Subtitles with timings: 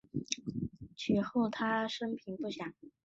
[0.95, 2.73] 其后他生平不详。